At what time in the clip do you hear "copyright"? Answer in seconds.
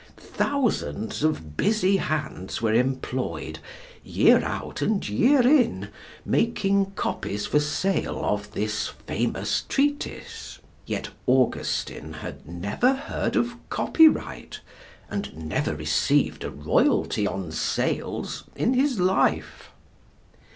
13.69-14.59